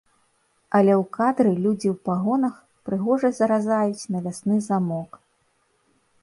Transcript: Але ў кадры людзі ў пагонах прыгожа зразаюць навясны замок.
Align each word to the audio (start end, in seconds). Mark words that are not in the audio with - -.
Але 0.77 0.93
ў 0.93 1.01
кадры 1.17 1.51
людзі 1.65 1.87
ў 1.93 2.05
пагонах 2.09 2.55
прыгожа 2.89 3.29
зразаюць 3.41 4.09
навясны 4.17 4.55
замок. 4.71 5.21